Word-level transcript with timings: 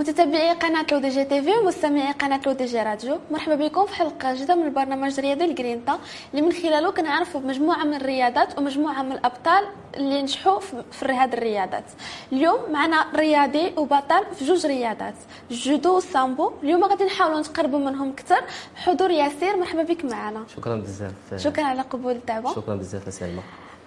متابعي 0.00 0.52
قناة 0.52 0.86
L'ODJ 0.92 1.24
TV 1.24 1.50
ومستمعي 1.50 2.12
قناة 2.12 2.40
L'ODJ 2.46 2.82
راديو. 2.82 3.18
مرحبا 3.30 3.54
بكم 3.54 3.86
في 3.86 3.94
حلقة 3.94 4.34
جديدة 4.34 4.54
من 4.54 4.62
البرنامج 4.62 5.18
الرياضي 5.18 5.44
الجرينتا 5.44 5.98
اللي 6.30 6.42
من 6.42 6.52
خلاله 6.52 6.90
كنعرفوا 6.90 7.40
بمجموعة 7.40 7.84
من 7.84 7.94
الرياضات 7.94 8.58
ومجموعة 8.58 9.02
من 9.02 9.12
الأبطال 9.12 9.64
اللي 9.96 10.22
نجحوا 10.22 10.58
في 10.92 11.04
هذه 11.04 11.34
الرياضات. 11.34 11.84
اليوم 12.32 12.72
معنا 12.72 13.06
رياضي 13.14 13.72
وبطل 13.76 14.24
في 14.34 14.44
جوج 14.44 14.66
رياضات 14.66 15.14
الجودو 15.50 15.94
والسامبو 15.94 16.52
اليوم 16.62 16.84
غادي 16.84 17.04
نحاولوا 17.04 17.40
نتقربوا 17.40 17.78
منهم 17.78 18.10
أكثر 18.10 18.40
بحضور 18.76 19.10
ياسير 19.10 19.56
مرحبا 19.56 19.82
بك 19.82 20.04
معنا. 20.04 20.44
شكرا 20.56 20.76
بزاف. 20.76 21.12
شكرا 21.36 21.64
على 21.64 21.82
قبول 21.82 22.12
الدعوة. 22.12 22.54
شكرا 22.54 22.74
بزاف 22.74 23.14
سلمى. 23.14 23.42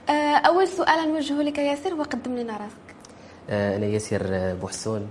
آه، 0.10 0.36
أول 0.36 0.68
سؤال 0.68 1.14
نوجهه 1.14 1.42
لك 1.42 1.58
ياسير 1.58 1.94
وقدم 1.96 2.36
لنا 2.36 2.54
راسك. 2.54 2.96
آه، 3.50 3.78
أنا 3.78 3.86
ياسير 3.86 4.22
بوحسون. 4.62 5.08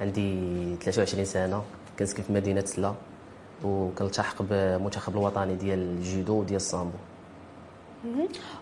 عندي 0.00 0.76
23 0.82 1.24
سنة 1.24 1.62
كنسكن 1.98 2.22
في 2.22 2.32
مدينة 2.32 2.64
سلا 2.64 2.94
وكنلتحق 3.64 4.42
بالمنتخب 4.42 5.12
الوطني 5.12 5.54
ديال 5.54 5.78
الجودو 5.78 6.40
وديال 6.40 6.56
السامبو 6.56 6.96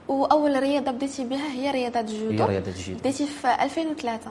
وأول 0.09 0.61
رياضة 0.63 0.91
بديتي 0.91 1.25
بها 1.25 1.53
هي 1.53 1.71
رياضة 1.71 2.01
الجودو؟ 2.01 2.43
هي 2.43 2.49
رياضة 2.49 2.71
الجودو. 2.71 2.99
بديتي 2.99 3.27
في 3.27 3.49
2003 3.63 4.31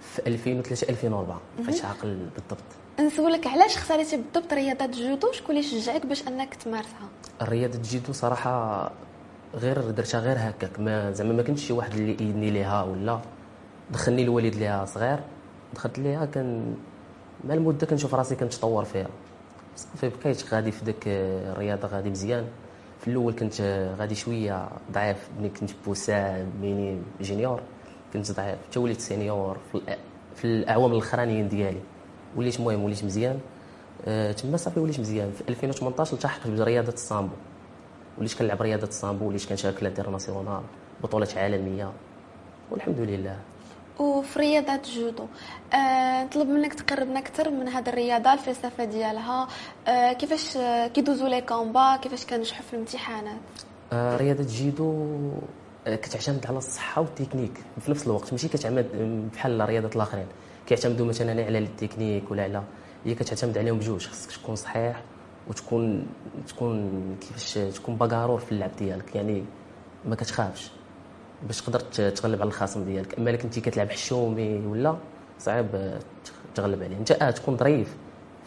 في 0.00 0.26
2003 0.26 0.88
2004 0.88 1.40
بقيت 1.58 1.84
عاقل 1.84 2.08
بالضبط. 2.34 2.64
نسولك 3.00 3.46
علاش 3.46 3.76
اختاريتي 3.76 4.16
بالضبط 4.16 4.52
رياضة 4.52 4.84
الجودو؟ 4.84 5.32
شكون 5.32 5.56
اللي 5.56 5.68
شجعك 5.68 6.06
باش 6.06 6.28
أنك 6.28 6.54
تمارسها؟ 6.54 7.08
الرياضة 7.42 7.74
الجودو 7.78 8.12
صراحة 8.12 8.90
غير 9.54 9.90
درتها 9.90 10.20
غير 10.20 10.36
هكاك. 10.38 10.80
ما 10.80 11.12
زعما 11.12 11.32
ما 11.32 11.42
كنتش 11.42 11.66
شي 11.66 11.72
واحد 11.72 11.94
اللي 11.94 12.12
يديني 12.12 12.50
ليها 12.50 12.82
ولا 12.82 13.20
دخلني 13.90 14.22
الوالد 14.22 14.54
ليها 14.54 14.84
صغير. 14.84 15.18
دخلت 15.74 15.98
ليها 15.98 16.24
كان 16.24 16.76
مع 17.44 17.54
المدة 17.54 17.86
كنشوف 17.86 18.14
راسي 18.14 18.36
كنتطور 18.36 18.84
فيها. 18.84 19.08
صافي 19.76 20.10
بقيت 20.24 20.54
غادي 20.54 20.72
في 20.72 20.84
ديك 20.84 21.02
الرياضة 21.06 21.88
غادي 21.88 22.10
مزيان. 22.10 22.44
في 23.00 23.08
الأول 23.08 23.34
كنت 23.34 23.60
غادي 23.98 24.14
شوية 24.14 24.68
ضعيف 24.92 25.28
ملي 25.38 25.48
كنت 25.48 25.70
poussin 25.86 26.46
minime 26.60 26.98
junior 27.20 27.60
كنت 28.12 28.32
ضعيف. 28.32 28.58
حتى 28.70 28.78
وليت 28.78 29.00
senior 29.00 29.56
في 30.34 30.44
الأعوام 30.44 30.92
الأخرانيين 30.92 31.48
ديالي. 31.48 31.80
وليت 32.36 32.60
مهم 32.60 32.84
وليت 32.84 33.04
مزيان. 33.04 33.40
أه 34.06 34.32
تما 34.32 34.56
صافي 34.56 34.80
وليت 34.80 35.00
مزيان. 35.00 35.30
في 35.30 35.48
2018 35.48 36.12
التحقت 36.12 36.46
برياضة 36.46 36.92
السامبو 36.92 37.34
وليت 38.18 38.38
كنلعب 38.38 38.62
رياضة 38.62 38.86
السامبو 38.86 39.28
وليت 39.28 39.48
كنشارك 39.48 39.82
ال 39.82 39.88
international 39.88 40.62
بطولات 41.02 41.36
عالمية. 41.36 41.92
والحمد 42.70 43.00
لله. 43.00 43.36
وفي 43.98 44.38
رياضة 44.38 44.74
الجودو 44.74 45.26
أه 45.74 46.44
منك 46.44 46.74
تقربنا 46.74 47.18
أكثر 47.18 47.50
من 47.50 47.68
هذه 47.68 47.88
الرياضة 47.88 48.32
الفلسفة 48.32 48.84
ديالها. 48.84 49.48
أه 49.88 50.12
كيفاش 50.12 50.58
كيدوزوا 50.94 51.28
les 51.28 51.40
combats؟ 51.40 51.96
كيفاش 51.96 52.26
كنجحوا 52.26 52.62
في 52.62 52.74
الامتحانات؟ 52.74 53.40
أه 53.92 54.16
رياضة 54.16 54.40
الجودو 54.40 55.18
أه 55.86 55.96
كتعتمد 55.96 56.46
على 56.46 56.58
الصحة 56.58 57.02
والتكنيك 57.02 57.52
في 57.80 57.90
نفس 57.90 58.06
الوقت. 58.06 58.32
ماشي 58.32 58.48
كتعتمد 58.48 58.86
بحال 59.34 59.60
الرياضات 59.60 59.96
الآخرين. 59.96 60.26
كيعتمدوا 60.66 61.06
مثلا 61.06 61.44
على 61.44 61.58
التكنيك 61.58 62.30
ولا 62.30 62.42
على 62.42 62.62
هي 63.04 63.14
كتعتمد 63.14 63.58
عليهم 63.58 63.78
بجوج. 63.78 64.06
خصك 64.06 64.32
تكون 64.42 64.56
صحيح 64.56 65.02
وتكون 65.48 66.06
تكون 66.48 67.16
كيفاش 67.20 67.54
تكون 67.76 67.96
باكارور 67.96 68.38
في 68.38 68.52
اللعب 68.52 68.76
ديالك. 68.78 69.14
يعني 69.14 69.44
ما 70.04 70.14
كتخافش. 70.14 70.70
باش 71.46 71.60
تقدر 71.60 71.80
تغلب 72.10 72.40
على 72.40 72.48
الخصم 72.48 72.84
ديالك. 72.84 73.18
أما 73.18 73.36
كنتي 73.36 73.60
كتلعب 73.60 73.90
حشومي 73.90 74.66
ولا 74.66 74.96
صعيب 75.38 75.98
تغلب 76.54 76.82
عليه. 76.82 76.96
أنت 76.96 77.10
آه 77.10 77.30
تكون 77.30 77.56
ظريف 77.56 77.96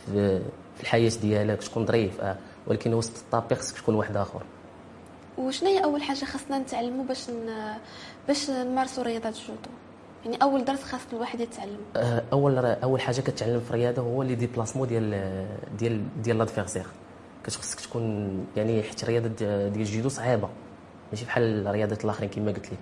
في 0.06 0.42
الحياة 0.82 1.12
ديالك 1.22 1.64
تكون 1.64 1.86
ظريف 1.86 2.22
آه 2.22 2.38
ولكن 2.68 2.94
وسط 2.94 3.18
الطابي 3.18 3.56
خصك 3.56 3.78
تكون 3.78 3.96
واحد 3.96 4.18
آخر. 4.18 4.42
وشنو 5.38 5.70
هي 5.70 5.84
أول 5.84 6.02
حاجة 6.02 6.26
خصنا 6.26 6.60
نتعلموا 6.60 7.06
باش 7.06 7.30
ن... 7.30 7.74
باش 8.28 8.50
نمارسوا 8.50 9.04
رياضة 9.04 9.30
الجودو؟ 9.30 9.70
يعني 10.26 10.38
أول 10.42 10.66
درس 10.66 10.84
خاص 10.84 11.02
الواحد 11.14 11.40
يتعلم. 11.40 11.78
آه، 11.96 12.24
أول 12.34 12.58
أول 12.58 13.02
حاجة 13.02 13.22
كتعلم 13.22 13.60
في 13.60 13.70
الرياضة 13.70 14.02
هو 14.02 14.24
لي 14.24 14.36
ديبلاسمون 14.36 14.88
ديال 14.88 15.48
ديال 15.78 16.04
ديال 16.24 16.38
l'adversaire 16.38 16.86
كتخصك 17.44 17.80
تكون 17.80 18.46
يعني 18.58 18.84
حيت 18.84 19.04
الرياضة 19.04 19.28
ديال 19.28 19.82
الجودو 19.82 20.10
صعيبة. 20.10 20.50
ماشي 21.16 21.26
بحال 21.26 21.68
الرياضات 21.68 22.06
الآخرين 22.06 22.30
كما 22.30 22.52
قلت 22.52 22.66
لك. 22.72 22.80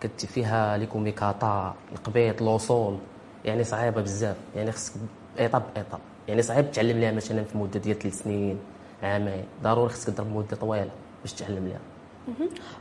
كت 0.00 0.26
فيها 0.26 0.76
les 0.76 0.91
kumi 0.91 1.12
kata 1.12 1.74
القبيط 1.92 2.42
لوصول 2.42 2.98
يعني 3.44 3.64
صعيبة 3.64 4.02
بزاف. 4.02 4.36
يعني 4.56 4.72
خصك 4.72 4.92
étape 5.38 5.62
étape 5.76 6.00
يعني 6.28 6.42
صعيب 6.42 6.70
تعلم 6.72 6.98
ليها 7.00 7.12
مثلا 7.12 7.44
في 7.44 7.58
مدة 7.58 7.80
ديال 7.80 7.98
ثلاث 7.98 8.22
سنين 8.22 8.58
عامين. 9.02 9.44
ضروري 9.62 9.88
خصك 9.88 10.06
تضرب 10.06 10.36
مدة 10.36 10.56
طويلة 10.56 10.90
باش 11.22 11.32
تعلم 11.32 11.66
ليها. 11.68 11.80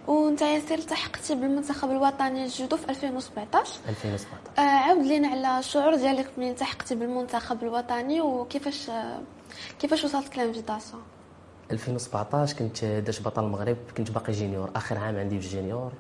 وأنت 0.07 0.41
ياسر 0.41 0.75
التحقتي 0.75 1.35
بالمنتخب 1.35 1.91
الوطني 1.91 2.43
للجودو 2.43 2.77
في 2.77 2.89
2017 2.89 3.73
2017 3.89 4.29
آه 4.57 4.61
عاود 4.61 5.05
لينا 5.05 5.27
على 5.27 5.59
الشعور 5.59 5.95
ديالك 5.95 6.27
ملي 6.37 6.49
التحقتي 6.51 6.95
بالمنتخب 6.95 7.63
الوطني 7.63 8.21
وكيفاش 8.21 8.91
كيفاش 9.79 10.03
وصلتك 10.03 10.37
l'invitation 10.37 11.01
2017 11.71 12.57
كنت 12.57 12.85
درت 12.85 13.21
بطل 13.21 13.43
المغرب 13.43 13.77
كنت 13.97 14.11
باقي 14.11 14.33
junior 14.33 14.69
آخر 14.75 14.97
عام 14.97 15.17
عندي 15.17 15.39
في 15.39 15.45
ال 15.45 15.52
junior 15.52 15.91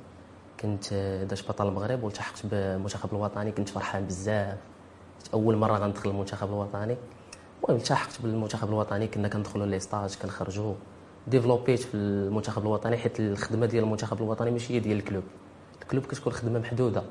كنت 0.61 0.93
درت 1.29 1.47
بطل 1.49 1.67
المغرب 1.67 2.03
والتحقت 2.03 2.45
بالمنتخب 2.45 3.09
الوطني. 3.13 3.51
كنت 3.51 3.69
فرحان 3.69 4.05
بزاف. 4.05 4.57
أول 5.33 5.55
مرة 5.55 5.77
غندخل 5.77 6.09
المنتخب 6.09 6.47
الوطني. 6.47 6.97
المهم 7.63 7.77
التحقت 7.77 8.21
بالمنتخب 8.21 8.69
الوطني. 8.69 9.07
كنا 9.07 9.27
كندخلوا 9.27 9.65
les 9.65 9.79
stages 9.79 10.15
كنخرجوا 10.21 10.73
développés 11.27 11.79
في 11.79 11.97
المنتخب 11.97 12.61
الوطني 12.61 12.97
حيت 12.97 13.19
الخدمة 13.19 13.65
ديال 13.65 13.83
المنتخب 13.83 14.17
الوطني 14.17 14.51
ماشي 14.51 14.73
هي 14.73 14.79
ديال 14.79 14.97
ال 14.97 15.01
club. 15.01 15.23
الكلوب 15.81 16.05
كتكون 16.05 16.33
خدمة 16.33 16.59
محدودة. 16.59 17.03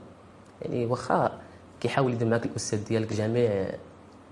يعني 0.63 0.87
واخا 0.87 1.41
كيحاول 1.81 2.13
يدير 2.13 2.29
معاك 2.29 2.47
الأستاذ 2.47 2.85
ديالك 2.85 3.13
جميع 3.13 3.71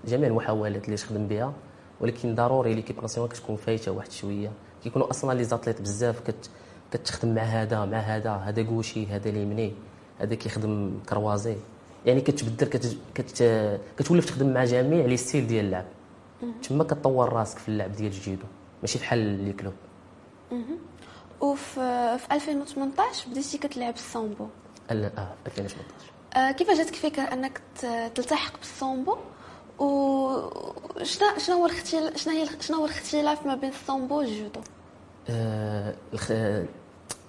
جميع 0.05 0.27
المحاولات 0.27 0.85
اللي 0.85 0.95
تخدم 0.97 1.27
بها. 1.27 1.53
ولكن 1.99 2.35
ضروري 2.35 2.73
l'équipe 2.73 3.01
nationale 3.01 3.31
كتكون 3.31 3.55
فايتة 3.55 3.91
واحد 3.91 4.11
شوية. 4.11 4.51
كيكونوا 4.83 5.09
أصلا 5.09 5.33
les 5.33 5.43
athlètes 5.43 5.81
بزاف 5.81 6.19
كت 6.19 6.49
كتخدم 6.91 7.35
مع 7.35 7.41
هذا 7.41 7.85
مع 7.85 7.97
هذا 7.97 8.31
هذا 8.31 8.63
gaucher 8.63 9.07
هذا 9.07 9.31
ليمني 9.31 9.73
هذا 10.19 10.35
كيخدم 10.35 10.99
croisé. 11.09 11.55
يعني 12.05 12.21
كتبدل 12.21 12.67
كت... 12.67 12.97
كت... 13.15 13.43
كتولف 13.99 14.25
تخدم 14.25 14.53
مع 14.53 14.65
جميع 14.65 15.05
les 15.05 15.17
styles 15.17 15.47
ديال 15.47 15.65
اللعب. 15.65 15.85
تما 16.63 16.83
كتطور 16.83 17.33
راسك 17.33 17.57
في 17.57 17.69
اللعب 17.69 17.91
ديال 17.91 18.11
الجيدو 18.11 18.45
ماشي 18.81 18.99
بحال 18.99 19.19
les 19.19 19.53
clubs. 19.53 19.73
وفي 21.41 22.17
في 22.17 22.33
2018 22.33 23.29
بديتي 23.29 23.57
كتلعب 23.57 23.93
السامبو؟ 23.93 24.47
آه 24.91 25.33
في 25.45 25.61
2018 25.61 25.75
آه 26.35 26.51
كيف 26.51 26.71
جاتك 26.71 26.95
فكرة 26.95 27.21
أنك 27.21 27.61
تلتحق 28.15 28.57
بالسامبو؟ 28.57 29.17
وشنو 29.79 31.27
شنو 31.37 31.55
هو 31.55 31.65
الاختلاف 31.65 32.17
شنو 32.17 32.33
هي 32.33 32.47
شنو 32.59 32.77
هو 32.77 32.85
الاختلاف 32.85 33.45
ما 33.45 33.55
بين 33.55 33.69
السامبو 33.69 34.17
والجودو 34.17 34.59
آه 35.29 35.95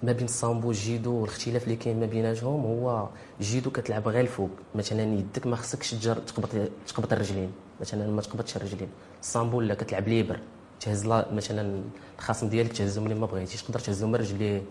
ما 0.03 0.13
بين 0.13 0.25
السامبو 0.25 0.69
والجيدو 0.69 1.13
والاختلاف 1.13 1.65
اللي 1.65 1.77
كاين 1.77 2.01
ما 2.01 2.07
بيناتهم 2.07 2.61
هو 2.67 3.09
الجيدو 3.41 3.71
كتلعب 3.71 4.09
غير 4.09 4.21
الفوق. 4.21 4.51
مثلا 4.75 5.03
يدك 5.03 5.47
ما 5.47 5.57
خصكش 5.57 5.91
تجر 5.91 6.15
تقبط 6.15 6.49
تقبط 6.87 7.13
الرجلين. 7.13 7.53
مثلا 7.81 8.11
ما 8.11 8.23
تقبطش 8.23 8.57
الرجلين. 8.57 8.89
السامبو 9.23 9.61
لا 9.61 9.75
كتلعب 9.75 10.09
libre. 10.09 10.41
تهز 10.81 11.07
مثلا 11.07 11.83
الخصم 12.19 12.49
ديالك 12.49 12.73
تهزو 12.73 13.01
ملي 13.01 13.15
ما 13.15 13.27
بغيتيش. 13.27 13.63
تقدر 13.63 13.81
تهزو 13.81 14.07
من 14.07 14.17
رجليه. 14.17 14.63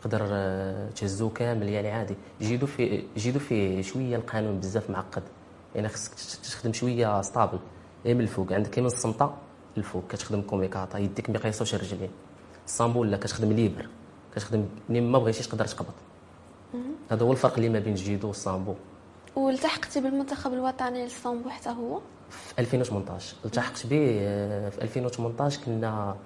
تقدر 0.00 0.20
آه، 0.30 0.90
تهزو 0.90 1.30
كامل 1.30 1.68
يعني 1.68 1.90
عادي. 1.90 2.14
جيدو 2.40 2.66
في 2.66 3.04
جيدو 3.16 3.38
فيه 3.38 3.82
شوية 3.82 4.16
القانون 4.16 4.60
بزاف 4.60 4.90
معقد. 4.90 5.22
يعني 5.74 5.88
خصك 5.88 6.14
تخدم 6.42 6.72
شوية 6.72 7.22
stable 7.22 7.58
غير 8.04 8.14
من 8.14 8.20
الفوق. 8.20 8.52
عندك 8.52 8.78
من 8.78 8.86
الصمتة 8.86 9.34
الفوق. 9.76 10.02
كتخدم 10.08 10.42
kumi 10.42 10.70
kata 10.70 10.98
يديك 10.98 11.30
ما 11.30 11.36
يقيسوش 11.36 11.74
الرجلين 11.74 12.10
السامبو 12.66 13.10
لا 13.10 13.16
كتخدم 13.16 13.52
libre. 13.52 13.88
كتخدم 14.34 14.64
منين 14.88 15.10
ما 15.10 15.18
بغيتيش 15.18 15.48
تقدر 15.48 15.66
تقبض. 15.66 15.94
هذا 17.10 17.24
هو 17.24 17.32
الفرق 17.32 17.54
اللي 17.54 17.68
ما 17.68 17.78
بين 17.78 17.92
الجيدو 17.92 18.28
والسامبو 18.28 18.74
والتحقتي 19.36 20.00
بالمنتخب 20.00 20.52
الوطني 20.52 21.04
للسامبو 21.04 21.48
حتى 21.48 21.70
هو؟ 21.70 22.00
في 22.30 22.58
2018 22.58 23.36
التحقت 23.44 23.86
به 23.86 24.06
في 24.70 24.82
2018 24.82 25.60
كنا 25.64 26.16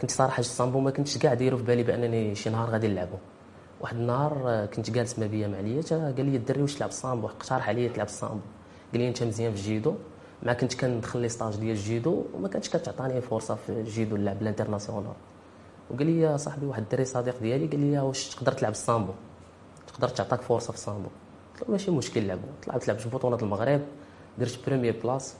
كنت 0.00 0.10
صراحة 0.10 0.40
السامبو 0.40 0.80
ما 0.80 0.90
كنتش 0.90 1.18
كاع 1.18 1.34
دايرو 1.34 1.56
في 1.56 1.62
بالي 1.62 1.82
بأنني 1.82 2.34
شي 2.34 2.50
نهار 2.50 2.70
غادي 2.70 2.88
نلعبو. 2.88 3.16
واحد 3.80 3.96
النهار 3.96 4.66
كنت 4.74 4.90
جالس 4.90 5.18
ما 5.18 5.26
بيا 5.26 5.48
ما 5.48 5.60
عليا 5.60 5.82
قال 5.90 6.26
لي 6.26 6.36
الدري 6.36 6.62
واش 6.62 6.74
تلعب 6.74 6.88
السامبو 6.88 7.26
اقترح 7.26 7.68
عليا 7.68 7.88
تلعب 7.88 8.06
السامبو 8.06 8.40
قال 8.92 9.00
لي 9.00 9.08
انت 9.08 9.22
مزيان 9.22 9.52
في 9.52 9.58
الجيدو 9.58 9.94
ما 10.42 10.52
كنت 10.52 10.74
كندخل 10.74 11.20
les 11.20 11.28
stages 11.28 11.56
ديال 11.56 11.70
الجيدو 11.70 12.24
وما 12.34 12.48
كانتش 12.48 12.68
كتعطاني 12.68 13.20
فرصة 13.20 13.54
في 13.54 13.68
الجيدو 13.68 14.16
نلعب 14.16 14.42
ال 14.42 14.47
international 14.47 15.12
وقال 15.90 16.06
لي 16.06 16.38
صاحبي 16.38 16.66
واحد 16.66 16.82
الدري 16.82 17.04
صديق 17.04 17.40
ديالي 17.40 17.66
قال 17.66 17.80
لي 17.80 17.98
واش 17.98 18.28
تقدر 18.34 18.52
تلعب 18.52 18.72
السامبو؟ 18.72 19.12
تقدر 19.86 20.08
تعطاك 20.08 20.40
فرصة 20.40 20.72
في 20.72 20.78
السامبو. 20.78 21.08
قلت 21.54 21.62
له 21.62 21.70
ماشي 21.70 21.90
مشكل 21.90 22.26
لعبو. 22.26 22.46
طلعت 22.66 22.88
لعبت 22.88 23.00
في 23.00 23.08
بطولة 23.08 23.36
المغرب 23.42 23.80
درت 24.38 24.58
première 24.66 25.00
place 25.04 25.34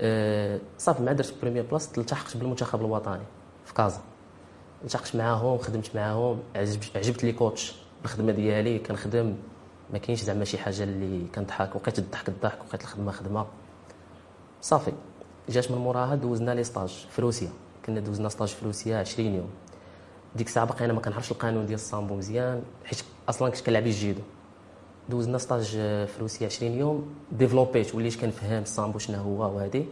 أه 0.00 0.60
صافي 0.78 1.02
مع 1.02 1.12
درت 1.12 1.34
première 1.42 1.64
place 1.70 1.98
التحقت 1.98 2.36
بالمنتخب 2.36 2.80
الوطني 2.80 3.22
في 3.64 3.74
كازا. 3.74 4.00
التحقت 4.84 5.16
معاهم 5.16 5.58
خدمت 5.58 5.96
معاهم 5.96 6.38
عجبت 6.96 7.24
لي 7.24 7.32
coach 7.32 7.74
الخدمة 8.04 8.32
ديالي 8.32 8.78
كنخدم 8.78 9.34
ما 9.92 9.98
كاينش 9.98 10.22
زعما 10.22 10.44
شي 10.44 10.58
حاجة 10.58 10.82
اللي 10.82 11.26
كنضحك 11.34 11.76
وقيت 11.76 11.98
الضحك 11.98 12.28
الضحك 12.28 12.58
وقيت 12.68 12.80
الخدمة 12.80 13.12
خدمة. 13.12 13.46
صافي 14.60 14.92
جات 15.48 15.70
من 15.70 15.78
موراها 15.78 16.14
دوزنا 16.14 16.54
les 16.54 16.64
stages 16.64 17.06
في 17.10 17.22
روسيا. 17.22 17.48
كنا 17.86 18.00
دوزنا 18.00 18.28
stage 18.28 18.48
في 18.48 18.64
روسيا 18.64 18.98
20 18.98 19.34
يوم. 19.34 19.50
ديك 20.36 20.46
الساعة 20.46 20.66
باقي 20.66 20.84
أنا 20.84 20.92
ما 20.92 21.00
كنعرفش 21.00 21.32
القانون 21.32 21.66
ديال 21.66 21.78
الصامبو 21.78 22.14
مزيان 22.14 22.62
حيت 22.84 23.02
أصلا 23.28 23.50
كنت 23.50 23.60
كنلعب 23.60 23.86
الجيدو 23.86 24.20
دوزنا 25.08 25.38
stage 25.38 25.64
في 26.06 26.16
روسيا 26.20 26.46
20 26.46 26.72
يوم 26.72 27.14
développيت 27.32 27.94
وليت 27.94 28.20
كنفهم 28.20 28.62
الصامبو 28.62 28.98
شنو 28.98 29.18
هو 29.18 29.56
وهادي. 29.56 29.84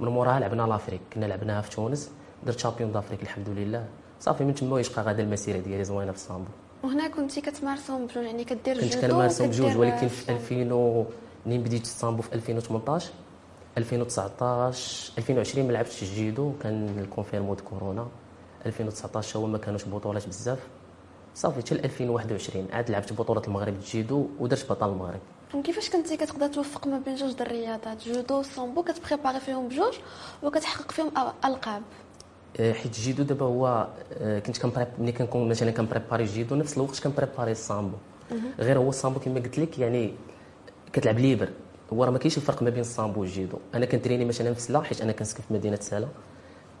من 0.00 0.08
موراها 0.08 0.40
لعبنا 0.40 0.62
l'Afrique. 0.62 1.00
كنا 1.12 1.26
لعبناها 1.26 1.60
في 1.60 1.70
تونس 1.70 2.10
درت 2.46 2.58
championnat 2.58 2.92
d'Afrique 2.92 3.22
الحمد 3.22 3.48
لله. 3.48 3.86
صافي 4.20 4.44
من 4.44 4.54
تما 4.54 4.80
بقى 4.80 5.02
غادا 5.02 5.22
المسيرة 5.22 5.58
ديالي 5.58 5.84
زوينة 5.84 6.12
في 6.12 6.18
الصامبو. 6.18 6.50
وهنا 6.86 7.08
كنتي 7.08 7.40
كتمارسهم 7.40 8.06
بجوج 8.06 8.24
يعني 8.24 8.44
كدير 8.44 8.80
كنت 8.80 8.96
كنمارسهم 8.96 9.48
بجوج 9.48 9.76
ولكن 9.76 10.08
في 10.08 10.32
2000 10.32 10.74
و... 10.74 11.04
منين 11.46 11.62
بديت 11.62 11.82
الصامبو 11.82 12.22
في 12.22 12.32
2018 12.34 13.10
2019 13.78 15.12
2020 15.18 15.66
ما 15.66 15.72
لعبتش 15.72 16.02
الجيدو 16.02 16.52
كان 16.62 16.98
ال 16.98 17.03
confinement 17.03 17.54
د 17.54 17.60
كورونا. 17.60 18.08
2019 18.66 19.38
هو 19.38 19.46
ما 19.46 19.58
كانوش 19.58 19.84
بطولات 19.84 20.28
بزاف. 20.28 20.58
صافي 21.34 21.60
حتى 21.60 21.74
2021 21.74 22.66
عاد 22.72 22.90
لعبت 22.90 23.12
بطولة 23.12 23.42
المغرب 23.46 23.74
الجيدو 23.74 24.26
ودرت 24.40 24.70
بطل 24.70 24.88
المغرب. 24.88 25.20
كيفاش 25.64 25.90
كنتي 25.90 26.16
كتقدر 26.16 26.46
توفق 26.46 26.86
ما 26.86 26.98
بين 26.98 27.14
جوج 27.14 27.32
د 27.32 27.40
الرياضات؟ 27.42 28.08
جودو 28.08 28.38
وسامبو 28.38 28.82
كت 28.82 28.94
prépareي 28.94 29.40
فيهم 29.40 29.68
بجوج 29.68 29.94
وكتحقق 30.42 30.92
فيهم 30.92 31.10
ألقاب. 31.44 31.82
حيت 32.58 32.86
الجيدو 32.86 33.22
دابا 33.22 33.46
هو 33.46 33.88
آه، 34.12 34.38
كنت 34.38 34.58
كن 34.58 34.67
prépa 34.67 34.88
ملي 34.98 35.12
كنكون 35.12 35.48
مثلا 35.48 35.70
كن 35.70 35.81
prépareي 35.81 36.24
الجيدو 36.24 36.54
نفس 36.54 36.76
الوقت 36.76 37.00
كن 37.00 37.10
prépareي 37.10 37.52
السامبو 37.52 37.96
غير 38.58 38.78
هو 38.78 38.88
السامبو 38.88 39.20
كما 39.20 39.40
قلت 39.40 39.58
لك 39.58 39.78
يعني 39.78 40.12
كتلعب 40.92 41.18
libre. 41.18 41.48
هو 41.92 42.04
راه 42.04 42.10
ما 42.10 42.18
كاينش 42.18 42.36
الفرق 42.36 42.62
ما 42.62 42.70
بين 42.70 42.80
السامبو 42.80 43.20
والجيدو. 43.20 43.58
أنا 43.74 43.86
كن 43.86 43.93
entraîneي 43.93 44.24
مثلا 44.24 44.54
في 44.54 44.60
سلا 44.60 44.80
حيت 44.80 45.00
أنا 45.00 45.12
كنسكن 45.12 45.42
في 45.48 45.54
مدينة 45.54 45.78
سلا. 45.80 46.08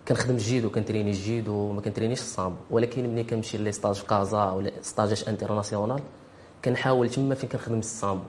كنخدم 0.08 0.34
الجيدو 0.34 0.70
كن 0.70 0.77
entraîneي 0.77 1.10
الجيدو 1.10 1.72
ما 1.72 1.80
كن 1.80 1.86
entraîneيش 1.86 2.20
السامبو 2.20 2.56
ولكن 2.70 3.08
ملي 3.08 3.24
كنمشي 3.24 3.58
les 3.58 3.72
stages 3.72 4.02
كازا 4.02 4.50
ولا 4.50 4.70
stageات 4.82 5.28
international 5.28 6.00
كنحاول 6.64 7.10
تما 7.10 7.34
فين 7.34 7.48
كنخدم 7.48 7.78
السامبو 7.78 8.24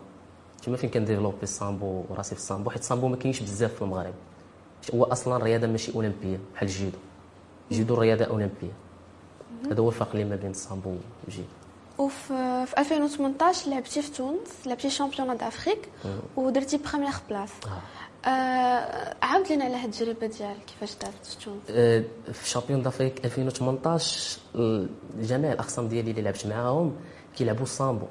تما 0.63 0.77
فين 0.77 0.89
كن 0.89 0.98
développeي 0.98 1.43
السامبو 1.43 2.03
راسي 2.11 2.35
في 2.35 2.41
السامبو 2.41 2.69
حيت 2.69 2.81
السامبو 2.81 3.07
ما 3.07 3.15
كاينش 3.15 3.41
بزاف 3.41 3.73
في 3.73 3.81
المغرب. 3.81 4.13
هو 4.95 5.03
أصلا 5.03 5.43
رياضه 5.43 5.67
ماشي 5.67 5.95
أولمبية 5.95 6.39
بحال 6.53 6.67
الجيدو 6.67 6.97
الجيدو 7.71 7.95
رياضه 7.95 8.25
اولمبيه 8.25 8.71
هذا 9.71 9.79
هو 9.81 9.89
الفرق 9.89 10.09
اللي 10.11 10.25
ما 10.25 10.35
بين 10.35 10.51
السامبو 10.51 10.95
والجيدو 11.25 11.47
وفي 11.97 12.65
في 12.65 12.77
2018 12.79 13.69
لعبتي 13.71 14.01
في 14.01 14.11
تونس 14.11 14.49
لعبتي 14.65 14.89
championnat 14.89 15.37
d'Afrique 15.37 15.89
ودرتي 16.35 16.77
première 16.77 17.13
place. 17.29 17.49
آه. 17.65 18.29
آه 18.29 19.15
عاود 19.21 19.51
لنا 19.51 19.65
على 19.65 19.75
هاد 19.75 19.83
التجربة 19.85 20.27
ديالك 20.27 20.57
كيفاش 20.67 20.95
دارت 21.01 21.25
في 21.25 21.45
تونس؟ 21.45 21.61
آه 21.69 22.03
في 22.33 22.49
championnat 22.49 22.81
d'Afrique 22.81 23.25
2018 23.25 24.39
جميع 25.19 25.51
الأقسام 25.53 25.87
ديالي 25.87 26.11
اللي 26.11 26.21
لعبت 26.21 26.47
معاهم 26.47 26.95
كيلعبوا 27.37 27.63
السامبو 27.63 28.05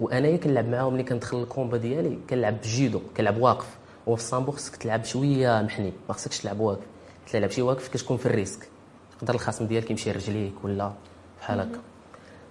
وأنايا 0.00 0.36
كنلعب 0.36 0.68
معاهم 0.68 0.94
ملي 0.94 1.02
كندخل 1.02 1.42
ال 1.42 1.47
combat 1.47 1.76
ديالي 1.76 2.18
كنلعب 2.30 2.60
بجيدو 2.60 3.00
كنلعب 3.16 3.40
واقف. 3.40 3.66
وفي 4.06 4.22
السامبو 4.22 4.52
خصك 4.52 4.76
تلعب 4.76 5.04
شوية 5.04 5.62
محني 5.62 5.92
ما 6.08 6.14
خصكش 6.14 6.38
تلعب 6.38 6.60
واقف. 6.60 6.84
تلعب 7.32 7.50
شي 7.50 7.62
واقف 7.62 7.88
كتكون 7.88 8.16
في 8.16 8.26
ال 8.26 8.31
risque. 8.31 8.68
يقدر 9.16 9.34
الخصم 9.34 9.66
ديالك 9.66 9.90
يمشي 9.90 10.12
رجليك 10.12 10.52
ولا 10.64 10.92
بحال 11.40 11.60
هكا. 11.60 11.80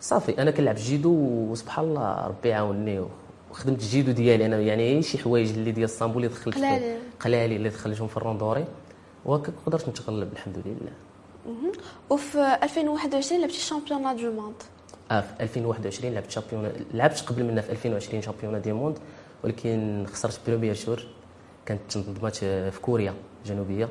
صافي 0.02 0.42
أنا 0.42 0.52
كنلعب 0.52 0.76
جيدو 0.76 1.12
وسبحان 1.52 1.86
الله 1.86 2.28
ربي 2.28 2.50
يعاونني. 2.50 3.06
وخدمت 3.52 3.82
الجيدو 3.82 4.12
ديالي 4.12 4.46
أنا 4.46 4.60
يعني 4.60 5.02
شي 5.02 5.18
حوايج 5.18 5.50
اللي 5.50 5.72
ديال 5.72 5.86
الصامبو 5.86 6.18
اللي 6.18 6.28
دخلت 6.28 6.56
قلالي. 6.56 6.98
قلالي 7.20 7.56
اللي 7.56 7.70
دخلتهم 7.70 8.08
في 8.08 8.18
ال 8.18 8.24
randori 8.24 8.66
وهكا 9.26 9.54
قدرت 9.66 9.90
نتغلب 9.90 10.34
الحمد 10.34 10.58
لله. 10.66 10.92
وفي 12.10 12.58
2021 12.64 13.42
لعبتي 13.42 13.58
ال 13.58 13.63
championnat 13.63 14.16
du 14.16 14.32
monde. 14.32 14.56
آه 15.12 15.22
في 15.22 15.44
2021 15.44 16.14
لعبت 16.14 16.32
championnat 16.32 16.72
لعبت 16.94 17.22
قبل 17.28 17.44
منها 17.44 17.62
في 17.62 17.72
2020 17.72 18.22
championnat 18.22 18.62
du 18.62 18.74
monde 18.74 18.98
ولكن 19.44 20.06
خسرت 20.14 20.40
premier 20.48 20.74
tour. 20.74 21.04
كانت 21.66 21.82
تنظمات 21.90 22.36
في 22.36 22.80
كوريا 22.82 23.14
الجنوبية. 23.44 23.90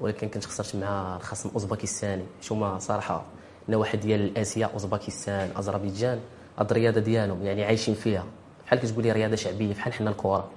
ولكن 0.00 0.28
كنت 0.28 0.44
خسرت 0.44 0.76
مع 0.76 1.16
الخصم 1.16 1.50
أوزباكستاني. 1.54 2.22
هما 2.50 2.78
صراحة 2.78 3.24
نواحي 3.68 3.96
ديال 3.96 4.38
اسيا 4.38 4.66
أوزباكستان 4.66 5.50
أذربيجان 5.58 6.20
هاد 6.58 6.70
الرياضة 6.70 7.00
ديالهم 7.00 7.42
يعني 7.42 7.64
عايشين 7.64 7.94
فيها. 7.94 8.24
بحال 8.66 8.78
كتقول 8.78 9.04
لي 9.04 9.12
رياضة 9.12 9.36
شعبية 9.36 9.74
بحال 9.74 9.92
حنا 9.92 10.10
الكره 10.10 10.48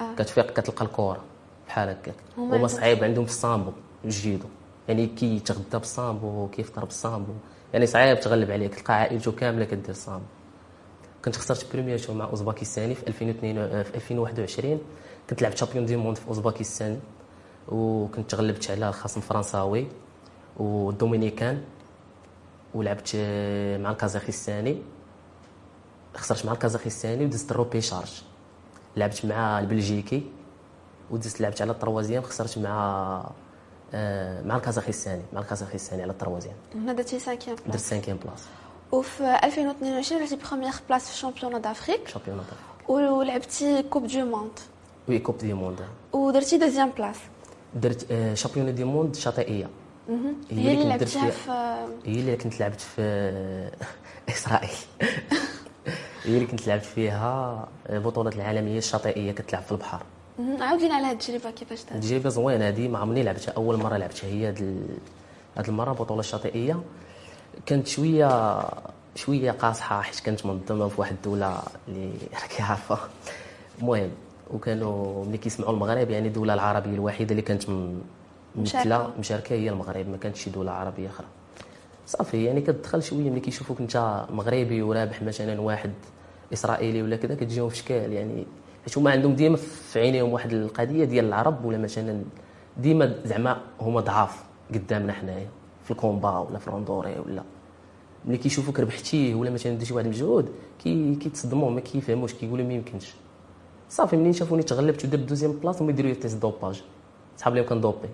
آه. 0.00 0.14
كتفيق 0.18 0.50
كتلقى 0.60 0.84
الكره 0.84 1.20
بحال 1.68 1.88
هكاك 1.88 2.14
هما 2.38 2.66
صعيب 2.66 3.04
عندهم 3.04 3.24
في 3.24 3.30
الصامبو 3.30 3.72
الجيدو. 4.04 4.46
يعني 4.88 5.06
كيتغدى 5.06 5.62
بالصامبو 5.78 6.48
كيفطر 6.48 6.84
بالصامبو. 6.84 7.32
يعني 7.72 7.86
صعيب 7.86 8.20
تغلب 8.20 8.50
عليه 8.50 8.68
تلقى 8.68 8.94
عائلته 8.94 9.32
كاملة 9.32 9.64
كدير 9.64 9.88
الصامبو 9.90 10.24
كنت 11.24 11.36
خسرت 11.36 11.72
premier 11.72 11.96
tour 11.98 12.14
مع 12.14 12.24
أوزباكستاني 12.24 12.94
في 12.94 13.06
2022 13.08 13.82
في 13.82 13.94
2021 13.94 14.80
كنت 15.30 15.42
لعبت 15.42 15.56
championnat 15.58 15.86
du 15.86 15.96
monde 15.96 16.16
في 16.18 16.28
أوزباكستان. 16.28 17.00
وكنت 17.70 18.30
تغلبت 18.30 18.70
على 18.70 18.92
خصم 18.92 19.20
فرنساوي 19.20 19.86
والدومينيكان 20.56 21.62
ولعبت 22.74 23.16
مع 23.80 23.90
الكازاخستاني 23.90 24.82
خسرت 26.16 26.46
مع 26.46 26.52
الكازاخستاني 26.52 27.24
ودزت 27.24 27.50
ال 27.50 27.80
repêchage. 27.80 28.22
لعبت 28.96 29.26
مع 29.26 29.58
البلجيكي 29.58 30.22
ودزت 31.10 31.40
لعبت 31.40 31.62
على 31.62 31.72
ال 31.72 31.77
troisième 31.77 32.22
خسرت 32.22 32.58
مع 32.58 33.24
آه، 33.94 34.42
مع 34.42 34.56
الكازاخستاني 34.56 35.22
مع 35.32 35.40
الكازاخستاني 35.40 36.02
على 36.02 36.12
التروازيام 36.12 36.54
هنا 36.74 36.92
درتي 36.92 37.18
cinquième 37.18 37.56
place 37.56 37.72
درت 37.72 37.80
cinquième 37.82 38.16
place 38.16 38.40
وفي 38.92 39.38
2022 39.44 40.20
درتي 40.20 40.36
première 40.36 40.72
place 40.88 41.04
في 41.06 41.12
ال 41.12 41.16
championnat 41.16 41.60
d'Afrique. 41.60 42.08
championnat 42.08 42.36
d'Afrique. 42.36 42.90
ولعبتي 42.90 43.82
كوب 43.82 44.06
دو 44.06 44.24
موند 44.24 44.50
oui 45.08 45.18
coupe 45.18 45.38
du 45.38 45.56
monde 45.56 45.78
ودرتي 46.12 46.58
deuxième 46.58 46.90
place 46.90 47.16
درت 47.74 48.06
championnat 48.34 48.74
du 48.74 48.84
monde 48.84 49.16
شاطئية. 49.16 49.68
هي 50.50 50.72
اللي 50.72 50.84
لعبتها 50.84 51.30
في 51.30 51.50
هي 52.06 52.20
اللي 52.20 52.36
كنت 52.36 52.60
لعبت 52.60 52.80
في 52.80 53.70
إسرائيل. 54.28 54.70
هي 56.24 56.34
اللي 56.34 56.46
كنت 56.46 56.66
لعبت 56.66 56.84
فيها 56.84 57.68
بطولة 57.90 58.30
العالمية 58.30 58.78
الشاطئية 58.78 59.32
كتلعب 59.32 59.62
في 59.62 59.72
البحر. 59.72 60.02
عاودينا 60.60 60.94
على 60.94 61.06
هذه 61.06 61.12
التجربة 61.12 61.50
كيفاش 61.50 61.84
دارت. 61.84 62.02
تجربة 62.04 62.28
زوينة 62.28 62.68
هذه 62.68 62.88
ما 62.88 62.98
عمرني 62.98 63.22
لعبتها. 63.22 63.52
أول 63.52 63.76
مرة 63.76 63.96
لعبتها 63.96 64.26
هي 64.28 64.46
هاد 65.56 65.68
المرة 65.68 65.92
بطولة 65.92 66.20
الشاطئية 66.20 66.80
كانت 67.66 67.86
شوية 67.86 68.60
شوية 69.14 69.50
قاصحة 69.50 70.00
حيت 70.02 70.20
كانت 70.20 70.46
منظمة 70.46 70.88
في 70.88 71.00
واحد 71.00 71.12
الدولة 71.12 71.62
اللي 71.88 72.10
راكي 72.42 72.62
عارفة. 72.62 72.98
المهم 73.80 74.10
وكانوا 74.54 75.24
ملي 75.24 75.38
كيسمعوا 75.38 75.72
المغرب 75.72 76.10
يعني 76.10 76.28
الدولة 76.28 76.54
العربية 76.54 76.94
الوحيدة 76.94 77.30
اللي 77.30 77.42
كانت 77.42 77.62
مشاركة. 78.56 79.10
مشاركة 79.18 79.52
هي 79.54 79.70
المغرب 79.70 80.08
ما 80.08 80.16
كانتش 80.16 80.44
شي 80.44 80.50
دولة 80.50 80.72
عربية 80.72 81.08
أخرى. 81.08 81.26
صافي 82.06 82.44
يعني 82.44 82.60
كتدخل 82.60 83.02
شوية 83.02 83.30
ملي 83.30 83.40
كيشوفوك 83.40 83.80
انت 83.80 84.24
مغربي 84.30 84.82
ورابح 84.82 85.22
مثلا 85.22 85.60
واحد 85.60 85.90
إسرائيلي 86.52 87.02
ولا 87.02 87.16
كذا 87.16 87.34
كتجيهم 87.34 87.68
في 87.68 87.76
شكال. 87.76 88.12
يعني 88.12 88.46
حيت 88.84 88.98
هما 88.98 89.10
عندهم 89.10 89.34
ديما 89.34 89.56
في 89.56 90.00
عينيهم 90.00 90.32
واحد 90.32 90.52
القضية 90.52 91.04
ديال 91.04 91.24
العرب 91.24 91.64
ولا 91.64 91.78
مثلا 91.78 92.22
ديما 92.78 93.14
زعما 93.24 93.60
هما 93.80 94.00
ضعاف 94.00 94.44
قدامنا 94.74 95.12
حنايا 95.12 95.48
في 95.84 95.90
ال 95.90 95.97
combat 95.97 96.38
ولا 96.38 96.58
في 96.58 96.68
ال 96.68 96.74
randori 96.74 97.16
ولا. 97.26 97.42
ملي 98.24 98.36
كيشوفوك 98.36 98.80
ربحتيه 98.80 99.34
ولا 99.34 99.50
مثلا 99.50 99.72
دير 99.74 99.86
شي 99.86 99.94
واحد 99.94 100.06
المجهود 100.06 100.48
كي 100.84 101.14
كيتصدموا 101.14 101.70
ما 101.70 101.80
كيفهموش 101.80 102.34
كيقولوا 102.34 102.66
ما 102.66 102.72
يمكنش. 102.72 103.14
صافي 103.90 104.16
منين 104.16 104.32
شافوني 104.32 104.62
تغلبت 104.62 105.04
ودرت 105.04 105.20
deuxième 105.20 105.52
place 105.52 105.82
هما 105.82 105.90
يديروا 105.90 106.10
لي 106.10 106.16
test 106.16 106.36
dopage. 106.36 106.82
صحاب 107.38 107.54
لي 107.54 107.62
كن 107.62 107.74
dopeي. 107.74 108.08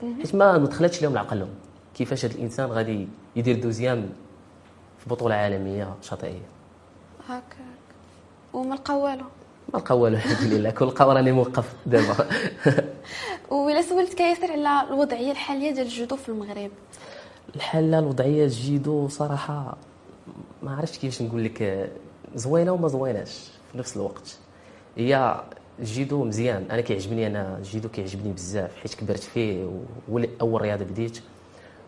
حيت 0.00 0.34
ما 0.34 0.56
دخلتش 0.56 1.02
لهم. 1.02 1.14
لعقلهم 1.14 1.48
كيفاش 1.94 2.24
هذا 2.24 2.34
الإنسان 2.34 2.70
غادي 2.70 3.08
يدير 3.36 3.60
deuxième 3.60 4.08
في 4.98 5.10
بطولة 5.10 5.34
عالمية 5.34 5.94
شاطئية؟ 6.02 6.42
هكاك. 7.28 7.56
وما 8.52 8.74
لقى 8.74 8.98
والو. 8.98 9.24
ما 9.74 9.78
لقى 9.78 9.98
والو 9.98 10.16
الحمد 10.16 10.52
لله 10.52 10.70
كل 10.70 10.86
لقى 10.86 11.14
راني 11.14 11.32
موقف 11.32 11.74
دابا. 11.86 12.16
وإلا 13.50 13.82
سولتك 13.82 14.20
ياسر 14.20 14.52
على 14.52 14.88
الوضعية 14.88 15.32
الحالية 15.32 15.70
ديال 15.70 15.86
الجودو 15.86 16.16
في 16.16 16.28
المغرب؟ 16.28 16.70
الحاله 17.56 17.98
الوضعية 17.98 18.44
الجودو 18.44 19.08
صراحة 19.08 19.76
ما 20.62 20.76
عرفتش 20.76 20.98
كيفاش 20.98 21.22
نقول 21.22 21.44
لك 21.44 21.90
زوينة 22.34 22.72
وما 22.72 22.88
زويناش 22.88 23.50
في 23.72 23.78
نفس 23.78 23.96
الوقت. 23.96 24.36
هي 24.96 25.40
الجيدو 25.78 26.24
مزيان. 26.24 26.70
أنا 26.70 26.80
كيعجبني 26.80 27.26
أنا 27.26 27.58
الجيدو 27.58 27.88
كيعجبني 27.88 28.32
بزاف 28.32 28.76
حيت 28.76 28.94
كبرت 28.94 29.20
فيه 29.20 29.70
أول 30.40 30.62
رياضة 30.62 30.84
بديت. 30.84 31.18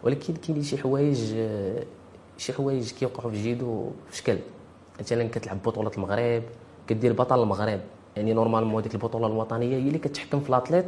ولكن 0.02 0.34
كاين 0.34 0.62
شي 0.62 0.78
حوايج 0.78 1.34
شي 2.38 2.52
حوايج 2.52 2.92
كيوقعوا 2.92 3.30
في 3.30 3.36
الجيدو 3.36 3.90
في 4.10 4.16
شكل 4.16 4.38
مثلا 5.00 5.28
كتلعب 5.28 5.62
بطولة 5.62 5.90
المغرب 5.96 6.42
كدير 6.88 7.12
بطل 7.12 7.42
المغرب. 7.42 7.80
يعني 8.16 8.32
normalement 8.32 8.82
ديك 8.82 8.94
البطولة 8.94 9.26
الوطنية 9.26 9.76
هي 9.76 9.88
اللي 9.88 9.98
كتحكم 9.98 10.40
في 10.40 10.48
ال 10.48 10.53
athlète 10.53 10.86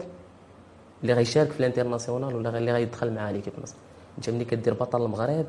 اللي 1.03 1.13
غيشارك 1.13 1.51
في 1.51 1.61
ال 1.61 1.66
international 1.66 2.35
ولا 2.37 2.59
اللي 2.59 2.73
غيدخل 2.73 3.13
مع 3.13 3.31
l'équipe 3.31 3.53
مصر. 3.63 3.75
أنت 4.19 4.31
ملي 4.31 4.45
كدير 4.45 4.75
بطل 4.75 5.05
المغرب 5.05 5.47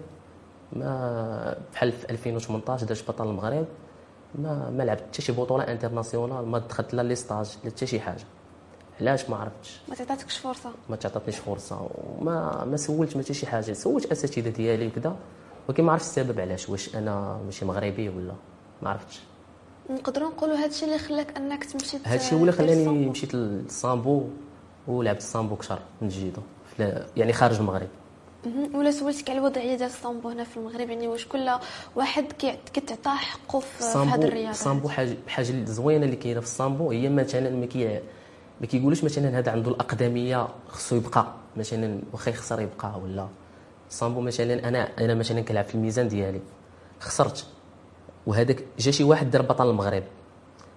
ما 0.73 1.57
بحال 1.73 1.91
في 1.91 2.09
2018 2.09 2.85
درت 2.85 3.03
بطل 3.03 3.29
المغرب 3.29 3.65
ما 4.35 4.69
ما 4.69 4.83
لعبت 4.83 5.01
حتى 5.01 5.21
شي 5.21 5.31
بطولة 5.31 5.63
internationale 5.63 6.45
ما 6.45 6.59
دخلت 6.59 6.93
لا 6.93 7.01
les 7.01 7.15
stages 7.15 7.57
لا 7.63 7.69
حتى 7.71 7.87
شي 7.87 7.99
حاجة. 7.99 8.23
علاش 9.01 9.29
ما 9.29 9.37
عرفتش؟ 9.37 9.79
ما 9.89 9.95
تعطاتكش 9.95 10.37
فرصة. 10.37 10.71
ما 10.89 10.95
تعطاتنيش 10.95 11.35
فرصة 11.37 11.89
وما 11.95 12.65
ما 12.65 12.77
سولت 12.77 13.15
ما 13.17 13.23
حتى 13.23 13.33
شي 13.33 13.47
حاجة. 13.47 13.73
سولت 13.73 14.11
أساتذة 14.11 14.49
ديالي 14.49 14.87
وكذا 14.87 15.15
ولكن 15.67 15.83
ما 15.83 15.91
عرفتش 15.91 16.07
السبب 16.07 16.39
علاش 16.39 16.69
واش 16.69 16.95
أنا 16.95 17.39
ماشي 17.45 17.65
مغربي 17.65 18.09
ولا؟ 18.09 18.33
ما 18.81 18.89
عرفتش. 18.89 19.19
نقدروا 19.89 20.29
نقولوا 20.29 20.55
هذا 20.55 20.65
الشيء 20.65 20.87
اللي 20.87 20.99
خلاك 20.99 21.37
أنك 21.37 21.63
تمشي 21.63 21.97
هذا 22.03 22.15
الشيء 22.15 22.37
هو 22.37 22.41
اللي 22.41 22.51
خلاني 22.51 23.09
مشيت 23.09 23.33
للصامبو 23.33 24.23
ولعبت 24.87 25.19
الصامبو 25.19 25.55
كثر 25.55 25.79
من 26.01 26.07
جيدو 26.07 26.41
يعني 27.17 27.33
خارج 27.33 27.57
المغرب. 27.59 27.87
ولا 28.73 28.91
سولتك 28.91 29.29
على 29.29 29.39
الوضعية 29.39 29.75
ديال 29.75 29.89
الصامبو 29.89 30.29
هنا 30.29 30.43
في 30.43 30.57
المغرب 30.57 30.89
يعني 30.89 31.07
واش 31.07 31.27
كل 31.27 31.49
واحد 31.95 32.25
كتعطاه 32.73 33.15
حقه 33.15 33.59
في 33.59 33.83
هذه 33.83 34.15
الرياضة؟ 34.25 34.49
الصامبو 34.49 34.89
حاجة 34.89 35.17
حاجة 35.27 35.65
زوينة 35.65 36.05
اللي 36.05 36.15
كاينة 36.15 36.39
في 36.39 36.45
الصامبو 36.45 36.91
هي 36.91 37.09
مثلا 37.09 37.49
ما 37.49 37.65
كي 37.65 37.99
ما 38.61 38.67
كيقولوش 38.67 39.03
مثلا 39.03 39.39
هذا 39.39 39.51
عنده 39.51 39.71
الأقدمية 39.71 40.47
خصو 40.69 40.95
يبقى 40.95 41.33
مثلا 41.57 41.99
واخا 42.13 42.29
يخسر 42.31 42.61
يبقى 42.61 42.99
ولا. 43.03 43.27
الصامبو 43.89 44.21
مثلا 44.21 44.67
أنا 44.67 44.89
أنا 44.99 45.13
مثلا 45.15 45.41
كنلعب 45.41 45.65
في 45.65 45.75
الميزان 45.75 46.07
ديالي. 46.07 46.41
خسرت. 46.99 47.45
وهذاك 48.27 48.63
جا 48.79 48.91
شي 48.91 49.03
واحد 49.03 49.31
دار 49.31 49.41
بطل 49.41 49.69
المغرب. 49.69 50.03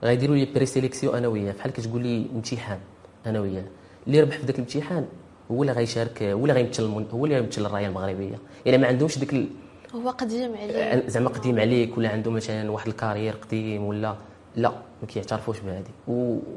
غيديروا 0.03 0.37
les 0.37 0.45
présélections 0.45 1.15
أنا 1.17 1.29
وياه 1.29 1.53
بحال 1.53 1.73
كتقول 1.73 2.03
لي 2.03 2.27
امتحان 2.35 2.79
أنا 3.27 3.41
وياه 3.41 3.65
اللي 4.07 4.21
ربح 4.21 4.39
في 4.39 4.47
ذاك 4.47 4.55
الامتحان 4.55 5.07
هو 5.51 5.63
اللي 5.63 5.73
غيشارك 5.73 6.23
هو 6.23 6.43
اللي 6.43 6.53
غيمثل 6.53 6.85
هو 7.13 7.25
اللي 7.25 7.41
غيمثل 7.41 7.67
الراية 7.67 7.87
المغربية. 7.87 8.39
يعني 8.67 8.79
ما 8.79 8.87
عندهمش 8.87 9.19
ديك 9.19 9.33
ال... 9.33 9.49
هو 9.95 10.11
قديم 10.11 10.57
عليك. 10.57 11.09
زعما 11.09 11.29
قديم 11.29 11.61
عليك 11.61 11.99
ولا 11.99 12.09
عنده 12.09 12.31
مثلا 12.31 12.71
واحد 12.71 12.89
ال 12.89 12.94
carrière 12.94 13.35
قديم 13.35 13.85
ولا 13.85 14.15
لا 14.57 14.71
ما 14.71 15.09
كيعترفوش 15.09 15.61
بهذه 15.61 15.85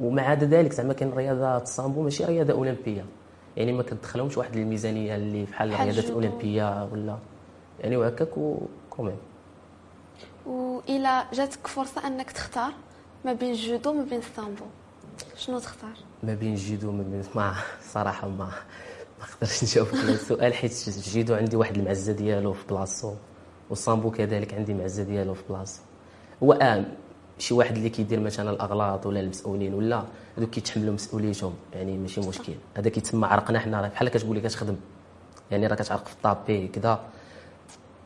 ومع 0.01 0.23
عدا 0.29 0.45
ذلك 0.45 0.73
زعما 0.73 0.93
كاين 0.93 1.13
رياضة 1.13 1.57
السامبو 1.57 2.01
ماشي 2.01 2.25
رياضة 2.25 2.53
أولمبية. 2.53 3.05
يعني 3.57 3.73
ما 3.73 3.83
كتدخلهمش 3.83 4.37
واحد 4.37 4.55
الميزانية 4.55 5.15
اللي 5.15 5.45
بحال 5.45 5.73
الرياضات 5.73 6.05
الاولمبيه 6.05 6.83
ولا. 6.91 7.17
يعني 7.79 7.97
وهكاك 7.97 8.29
كوميم 8.89 9.17
والى 10.45 11.23
جاتك 11.33 11.67
فرصة 11.67 12.07
أنك 12.07 12.31
تختار 12.31 12.71
ما 13.25 13.33
بين 13.33 13.51
الجودو 13.51 13.89
وما 13.89 14.03
بين 14.03 14.19
السامبو 14.19 14.65
شنو 15.37 15.59
تختار؟ 15.59 15.91
ما 16.23 16.33
بين 16.33 16.53
الجودو 16.53 16.89
وما 16.89 17.03
بين 17.03 17.23
ما 17.35 17.53
صراحة 17.81 18.27
ما 18.27 18.49
ما 19.19 19.25
نقدرش 19.31 19.63
نجاوب 19.63 19.87
على 19.93 20.11
السؤال 20.11 20.53
حيت 20.53 20.87
الجودو 20.87 21.33
عندي 21.33 21.55
واحد 21.55 21.77
المعزة 21.77 22.13
ديالو 22.13 22.53
في 22.53 22.67
بلاصتو 22.69 23.13
والسامبو 23.69 24.11
كذلك 24.11 24.53
عندي 24.53 24.73
معزة 24.73 25.03
ديالو 25.03 25.33
في 25.33 25.43
بلاصتو. 25.49 25.81
هو 26.43 26.53
آه 26.53 26.85
شي 27.39 27.53
واحد 27.53 27.77
اللي 27.77 27.89
كيدير 27.89 28.19
مثلا 28.19 28.49
الأغلاط 28.49 29.05
ولا 29.05 29.19
المسؤولين 29.19 29.73
ولا 29.73 30.03
هذوك 30.37 30.49
كيتحملوا 30.49 30.93
مسؤوليتهم 30.93 31.53
يعني 31.73 31.97
ماشي 31.97 32.21
مشكل. 32.21 32.53
هذا 32.77 32.89
كيتسمى 32.89 33.27
عرقنا 33.27 33.59
حنا 33.59 33.87
بحال 33.87 34.09
كتقول 34.09 34.35
لي 34.35 34.41
كتخدم 34.41 34.75
يعني 35.51 35.67
راه 35.67 35.75
كتعرق 35.75 36.07
في 36.07 36.13
الطابي 36.13 36.67
كذا 36.67 36.99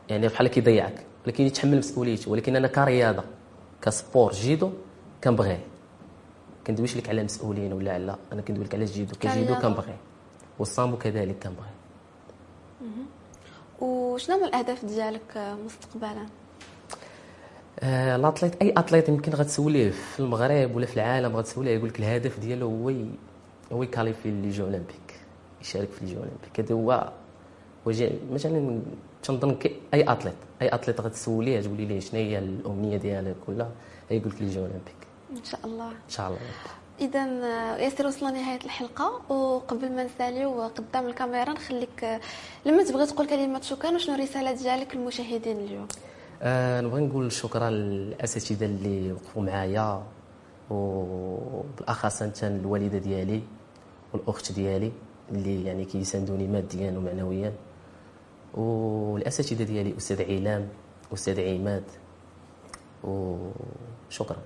يعني 0.08 0.28
بحال 0.28 0.48
كيضيعك 0.48 1.06
ولكن 1.26 1.44
يتحمل 1.44 1.78
مسؤوليته 1.78 2.30
ولكن 2.30 2.56
أنا 2.56 2.68
كرياضة 2.68 3.24
كسبور 3.82 4.32
جيدو 4.32 4.70
كنبغيه. 5.24 5.71
كندويش 6.66 6.96
لك 6.96 7.08
على 7.08 7.24
مسؤولين 7.24 7.72
ولا 7.72 7.92
على 7.92 8.16
أنا 8.32 8.42
كندوي 8.42 8.64
لك 8.64 8.74
على 8.74 8.84
الجيدو 8.84 9.14
كجيدو 9.20 9.54
كنبغيه 9.54 9.96
والصامبو 10.58 10.96
كذلك 10.96 11.36
كنبغيه 11.42 11.82
وشنو 13.80 14.36
هما 14.36 14.46
الأهداف 14.46 14.84
ديالك 14.84 15.56
مستقبلا؟ 15.64 16.26
آه 17.80 18.16
الاطليت 18.16 18.62
أي 18.62 18.72
اطليت 18.76 19.08
يمكن 19.08 19.32
غتسوليه 19.32 19.90
في 19.90 20.20
المغرب 20.20 20.76
ولا 20.76 20.86
في 20.86 20.96
العالم 20.96 21.36
غتسوليه 21.36 21.70
يقول 21.76 21.88
لك 21.88 21.98
الهدف 21.98 22.40
ديالو 22.40 22.68
هو 22.68 22.92
هو 23.72 23.82
يكاليفي 23.82 24.30
les 24.30 24.50
Jeux 24.50 24.64
Olympiques 24.64 25.20
يشارك 25.60 25.88
في 25.88 26.04
les 26.04 26.12
Jeux 26.12 26.18
Olympiques. 26.18 26.60
هذا 26.60 26.74
هو 26.74 27.12
مثلا 28.32 28.80
تنظن 29.22 29.56
أي 29.94 30.02
athlète 30.02 30.34
أي 30.62 30.68
athlète 30.68 31.00
غتسوليه 31.00 31.60
تقولي 31.60 31.84
ليه 31.84 32.00
شنو 32.00 32.20
هي 32.20 32.38
الأمنية 32.38 32.96
ديالك 32.96 33.36
ولا؟ 33.48 33.68
يقول 34.10 34.32
لك 34.32 34.42
les 34.42 34.48
Jeux 34.48 34.60
Olympiques. 34.60 35.02
إن 35.38 35.44
شاء 35.44 35.60
الله. 35.64 35.88
إن 35.88 36.10
شاء 36.10 36.28
الله. 36.28 36.40
اذا 37.00 37.24
ياسر 37.76 38.06
وصلنا 38.06 38.30
نهاية 38.30 38.64
الحلقة 38.64 39.32
وقبل 39.32 39.92
ما 39.92 40.04
نساليو 40.04 40.62
قدام 40.62 41.06
الكاميرا 41.06 41.52
نخليك 41.52 42.20
لما 42.66 42.84
تبغي 42.84 43.06
تقول 43.06 43.26
كلمة 43.26 43.60
شكرا 43.60 43.90
وشنو 43.90 44.14
الرسالة 44.14 44.52
ديالك 44.52 44.96
للمشاهدين 44.96 45.56
اليوم؟ 45.56 45.88
أه 46.42 46.80
نبغي 46.80 47.00
نقول 47.00 47.32
شكرا 47.32 47.70
للأساتذة 47.70 48.64
اللي 48.64 49.12
وقفوا 49.12 49.42
معايا 49.42 50.02
وبالأخص 50.70 52.22
أنت 52.22 52.44
الوالدة 52.44 52.98
ديالي 52.98 53.42
والأخت 54.12 54.52
ديالي 54.52 54.92
اللي 55.32 55.64
يعني 55.64 55.84
كيساندوني 55.84 56.46
ماديا 56.46 56.90
ومعنويا. 56.90 57.52
والأساتذة 58.54 59.62
ديالي 59.62 59.96
أستاذ 59.96 60.22
علام 60.22 60.68
أستاذ 61.12 61.40
عماد 61.40 61.84
وشكرا. 63.04 64.42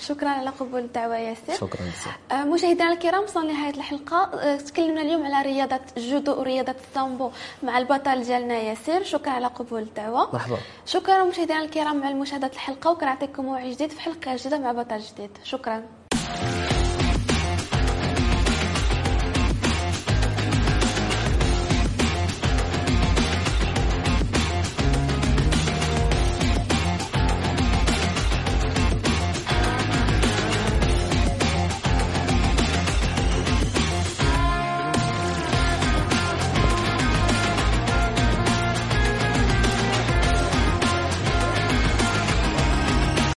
شكرا 0.00 0.28
على 0.28 0.50
قبول 0.50 0.80
الدعوة 0.80 1.16
ياسر. 1.16 1.54
شكرا 1.54 1.80
بزاف 1.80 2.18
آه، 2.32 2.44
مشاهدينا 2.44 2.92
الكرام 2.92 3.22
وصلنا 3.22 3.52
لنهايه 3.52 3.74
الحلقة. 3.74 4.16
آه، 4.16 4.56
تكلمنا 4.56 5.00
اليوم 5.00 5.26
على 5.26 5.50
رياضة 5.50 5.80
الجودو 5.96 6.40
ورياضة 6.40 6.74
السامبو 6.88 7.30
مع 7.62 7.78
البطل 7.78 8.24
ديالنا 8.24 8.54
ياسر. 8.54 9.02
شكرا 9.02 9.30
على 9.32 9.46
قبول 9.46 9.82
الدعوة. 9.82 10.32
مرحبا. 10.32 10.58
شكرا 10.86 11.24
مشاهدينا 11.24 11.62
الكرام 11.62 12.04
على 12.04 12.14
مشاهدة 12.14 12.50
الحلقة 12.54 12.90
وكنعطيكم 12.90 13.44
موعد 13.44 13.66
جديد 13.66 13.90
في 13.90 14.00
حلقة 14.00 14.36
جديدة 14.36 14.58
مع 14.58 14.72
بطل 14.72 14.98
جديد. 14.98 15.30
شكرا. 15.44 15.82